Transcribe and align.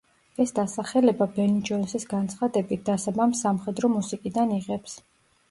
ეს 0.43 0.51
დასახელება 0.59 1.27
ბენი 1.35 1.61
ჯონსის 1.69 2.07
განცხადებით, 2.15 2.83
დასაბამს 2.89 3.45
სამხედრო 3.47 3.93
მუსიკიდან 3.99 4.57
იღებს. 4.59 4.99